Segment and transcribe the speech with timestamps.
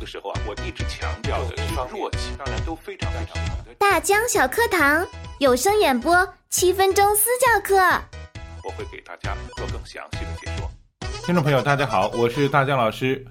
[0.00, 3.74] 的时候啊，我一直强调的是弱气，当然都非常非常好的。
[3.78, 5.06] 大江小课堂
[5.38, 7.76] 有声演播七分钟私教课，
[8.64, 10.70] 我会给大家做更详细的解说。
[11.22, 13.24] 听众朋友，大家好，我是大江老师。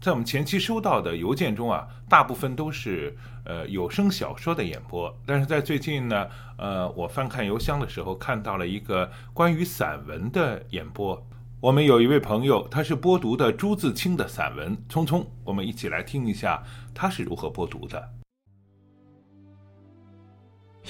[0.00, 6.28] 在我们前期收到的邮件中啊，大部分都是呃有声小说的演播，但是在最近呢，
[6.58, 11.20] 呃，我翻看邮箱的时候看到了一个关于散文的演播。
[11.64, 18.10] 我们有一位朋友，他是播读的朱自清的散文《匆匆》，我们一起来听一下他是如何播读的。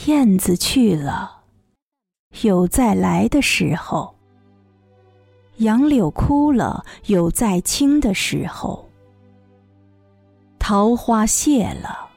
[0.06, 1.42] 燕子去了，
[2.42, 4.16] 有再来的时候；
[5.58, 8.84] 杨柳枯了，有再青的时候；
[10.58, 12.08] 桃花谢了，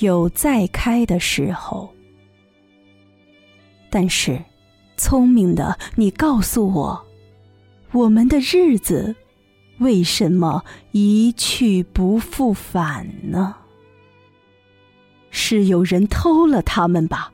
[0.00, 1.88] 有再开的时候。
[3.88, 4.44] 但是，
[4.98, 7.05] 聪明的你告诉我。
[7.92, 9.14] 我们的日子
[9.78, 13.54] 为什么一去不复返呢？
[15.30, 17.32] 是有人偷了他们吧？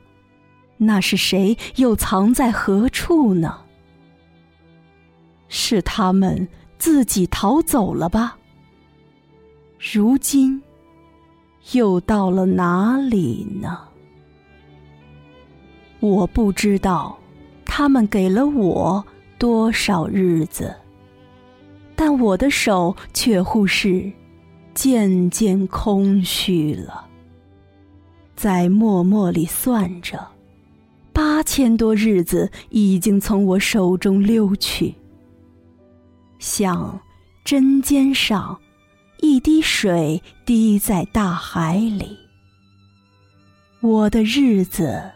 [0.77, 3.61] 那是谁又藏在何处呢？
[5.47, 6.47] 是他们
[6.77, 8.37] 自己逃走了吧？
[9.93, 10.61] 如今
[11.73, 13.79] 又到了哪里呢？
[15.99, 17.17] 我不知道，
[17.63, 19.05] 他们给了我。
[19.43, 20.73] 多少日子，
[21.97, 24.09] 但我的手却乎是
[24.73, 27.05] 渐渐空虚了。
[28.37, 30.25] 在默默里算着，
[31.11, 34.95] 八千多日子已经从我手中溜去，
[36.39, 36.97] 像
[37.43, 38.57] 针尖上
[39.19, 42.17] 一滴水滴在大海里。
[43.81, 45.11] 我的日子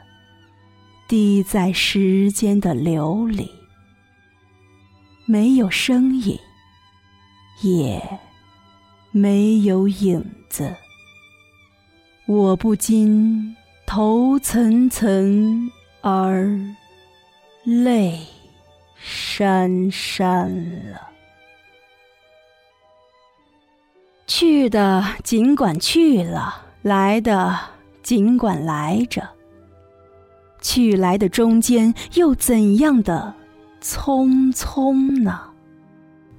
[1.08, 3.50] 滴在时间的流里。
[5.30, 6.40] 没有声音，
[7.62, 8.02] 也
[9.12, 10.74] 没有影子，
[12.26, 13.54] 我不禁
[13.86, 15.70] 头涔涔
[16.00, 16.58] 而
[17.66, 18.22] 泪
[19.06, 21.10] 潸潸了。
[24.28, 27.60] 去的尽管去了，来的
[28.02, 29.28] 尽管来着，
[30.62, 33.36] 去来的中间又怎样的？
[33.88, 35.40] 匆匆呢？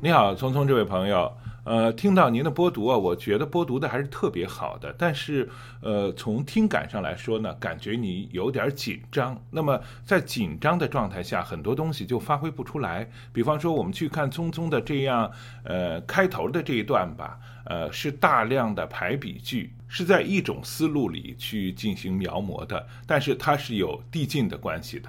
[0.03, 1.33] 你好，匆匆这位朋友，
[1.65, 4.95] 呃，听到您的播读啊，我觉得播读的还是特别好的。
[4.99, 5.49] 但是，
[5.81, 9.35] 呃，从听感上来说呢，感觉你有点紧张。
[9.51, 13.09] 那么，在紧张的状态下，很多东西就发挥不出来。
[13.33, 15.33] 比方说，我们去看匆匆的这样，
[15.65, 25.09] 呃，开头的这一段吧，呃，是大量的排比句，是在一种思路里去进行描摹的，但是它是有递进的关系的。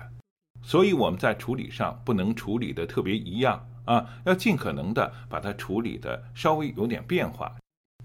[0.61, 7.55] 所以我们在处理上不能处理的特别一样啊，要尽可能的把它处理的稍微有点变化。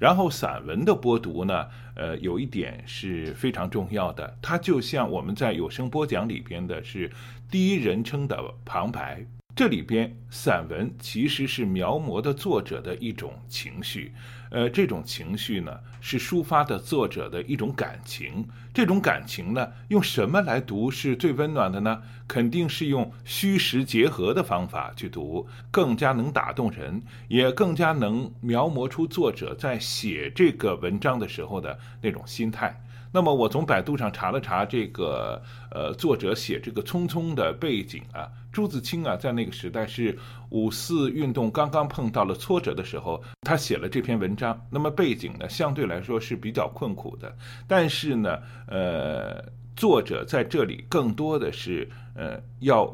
[0.01, 7.13] 然后散文的播读呢，呃，有一点是非常重要的，它就像我们在有声播讲里边的是
[7.51, 9.25] 第一人称的旁白。
[9.57, 14.13] 这里边散文其实是描摹的作者的一种情绪，
[14.51, 18.45] 呃，这种情绪呢是抒发的作者的一种感情。
[18.73, 22.03] 这种感情呢，用什么来读是最温暖的呢？
[22.27, 32.84] 肯定是用虚实结合的方法去读，更加能打动人，也更加能描摹出作者在写这个文章的时候的那种心态。
[33.15, 44.61] 那么我从百度上查了查这个，呃，作者写这个匆匆的背景啊，朱自清啊，在那个时代是五四运动刚刚碰到了挫折的时候，他写了这篇文章。
[44.69, 47.33] 那么背景呢，相对来说是比较困苦的，
[47.69, 48.37] 但是呢，
[48.67, 49.45] 呃，
[49.77, 52.93] 作者在这里更多的是，呃，要。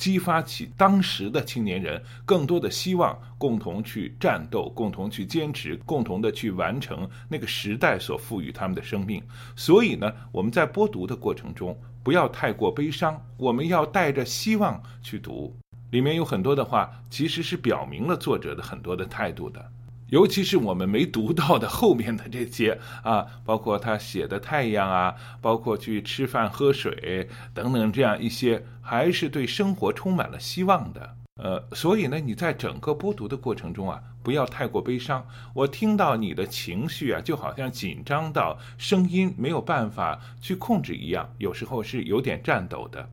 [0.00, 9.22] 激发起当时的青年人更多的希望，共同去战斗，共同去坚持，共同的去完成那个时代所赋予他们的生命。
[9.54, 15.54] 所以呢，我们在播读的过程中不要太过悲伤，我们要带着希望去读。
[15.90, 19.70] 里面有很多的话，其实是表明了作者的很多的态度的。
[20.10, 31.16] 尤其是我们没读到的后面的这些 啊，包括他写的太阳啊，包括去吃饭喝水等等这样一些，还是对生活充满了希望的。
[31.42, 35.26] 呃，所以呢，你在整个播读的过程中啊，不要太过悲伤。
[35.54, 43.08] 我听到你的情绪啊，就好像紧张到声音没有办法去控制一样，有时候是有点颤抖的。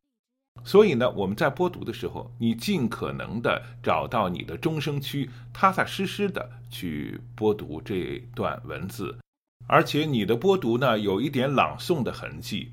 [0.67, 9.17] 所以呢，我们在播读的时候，你尽可能的找到你的中声区，踏踏实实的去播读这段文字，
[9.65, 12.69] 而且你的播读呢，有一点朗诵的痕迹，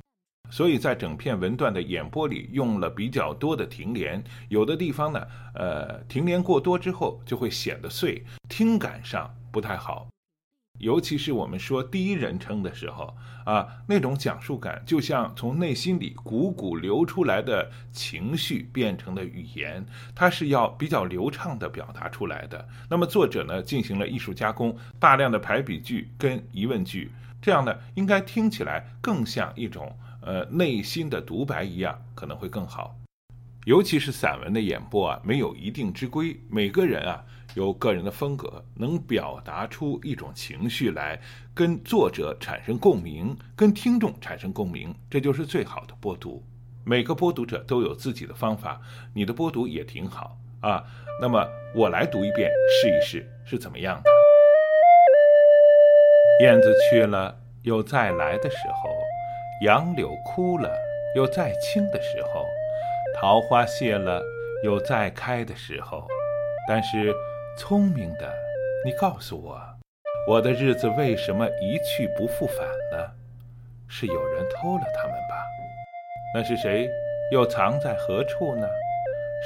[0.50, 5.24] 所以在整篇文段的演播里用了比较多的停连，有的地方呢，
[5.54, 10.08] 呃，停连过多之后就会显得碎，听感上不太好。
[10.80, 22.66] 尤其是我们说第一人称的时候啊，那种讲述感就像从内心里汩汩流出来的情绪变成的语言，它是要比较流畅的表达出来的。
[22.90, 27.10] 那么作者呢进行了艺术加工，大量的排比句跟疑问句，
[27.40, 32.96] 这样呢应该听起来更像一种呃内心的独白一样，可能会更好。
[33.64, 37.24] 尤其是散文的演播啊，没有一定之规，每个人啊。
[37.54, 41.20] 有个人的风格，能表达出一种情绪来，
[41.54, 46.42] 跟作者产生共鸣，跟听众产生共鸣，这就是最好的播读。
[46.84, 48.80] 每个播读者都有自己的方法，
[49.14, 50.82] 你的播读也挺好啊。
[51.20, 51.46] 那么
[51.76, 54.10] 我来读一遍，试一试是怎么样的。
[56.40, 58.90] 燕子去了，有再来的时候；
[59.64, 60.76] 杨柳枯了，
[61.14, 62.44] 有再青的时候；
[63.16, 64.20] 桃花谢了，
[64.64, 66.04] 有再开的时候。
[66.66, 67.14] 但是。
[67.56, 68.34] 聪明的，
[68.84, 69.60] 你告诉我，
[70.26, 73.12] 我的日子为什么一去不复返呢？
[73.86, 75.40] 是有人偷了他们吧？
[76.34, 76.90] 那是谁？
[77.30, 78.68] 又藏在何处呢？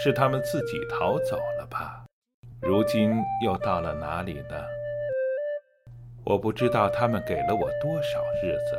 [0.03, 2.03] 是他们自己逃走了吧？
[2.63, 4.65] 如今又到了哪里呢？
[6.25, 8.79] 我不知道他们给了我多少日子，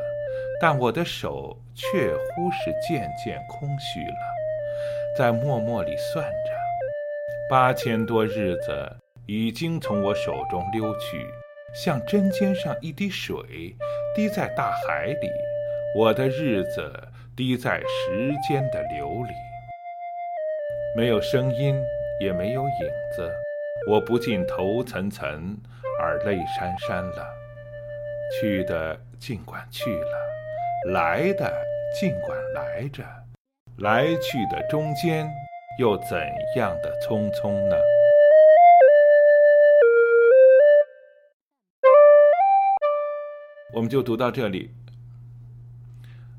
[0.60, 6.52] 但我的手却乎是渐渐空虚了，在默默里算着，
[7.48, 8.92] 八千多日子。
[9.32, 11.24] 已经从我手中溜去，
[11.72, 13.76] 像针尖上一滴水，
[14.16, 15.30] 滴在大海里。
[15.96, 16.92] 我的日子
[17.38, 19.34] 滴在时间的流里，
[20.96, 21.80] 没有声音，
[22.20, 23.32] 也没有影子。
[23.88, 25.56] 我不禁头涔涔
[26.02, 27.28] 而泪潸潸了。
[28.34, 31.54] 去的尽管去了，来的
[31.94, 33.04] 尽管来着，
[33.78, 35.30] 来去的中间，
[35.78, 36.20] 又怎
[36.56, 37.76] 样的匆匆呢？
[43.72, 44.70] 我们就读到这里。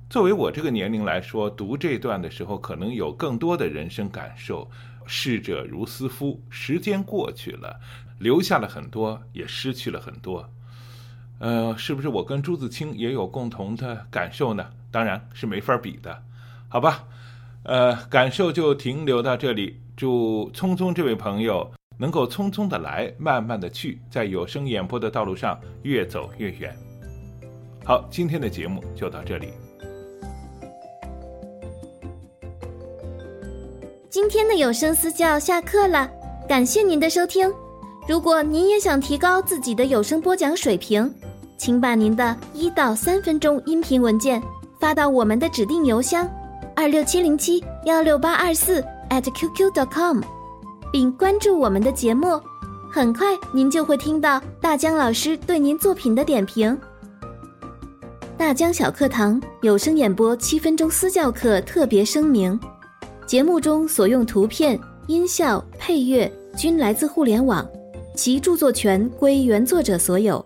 [0.08, 4.68] 作为我这个年龄来说，读这段的时候，可能有更多的人生感受。
[5.06, 7.80] 逝者如斯夫，时间过去了，
[8.18, 10.48] 留下了很多，也失去了很多。
[11.38, 14.70] 呃，是不是我跟朱自清也有共同的感受呢？
[14.90, 16.22] 当然是没法比的，
[16.68, 17.04] 好吧？
[17.64, 19.80] 呃，感受就停留到这里。
[19.96, 26.89] 祝匆匆这位朋友能够匆匆的来，慢慢的去，在有声演播的道路上越走越远。
[27.84, 29.52] 好，今天的节目就到这里。
[34.08, 36.08] 今天的有声私教下课了，
[36.48, 37.52] 感谢您的收听。
[38.08, 41.12] 如果您也想提高自己的有声播讲水平，
[41.56, 44.42] 请把您的一到三分钟音频文件
[44.78, 46.28] 发到我们的指定邮箱
[46.74, 50.20] 二六七零七幺六八二四 @QQ.com，
[50.92, 52.40] 并关注我们的节目。
[52.92, 56.76] 很快，您就会听到大江老师对您作品的点评。
[58.40, 62.58] 大江小课堂有声演播七分钟私教课特别声明：
[63.26, 67.68] 节目中所用图片、音效、配乐均来自互联网，
[68.16, 70.42] 其著作权归原作者所有。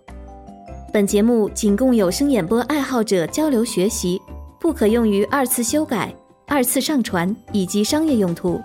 [0.92, 4.20] 本节目仅供有声演播爱好者交流学习，
[4.58, 6.12] 不可用于二次修改、
[6.48, 8.60] 二次上传以及商业用途。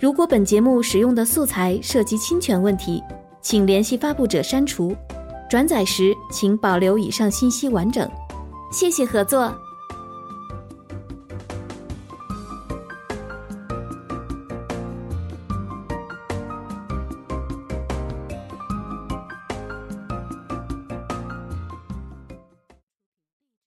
[0.00, 3.02] 如果本节目使用的素材涉及侵权问题，
[3.42, 4.96] 请联系发布者删除。
[5.46, 8.10] 转载时请保留以上信息完整。
[8.70, 9.54] 谢谢合作。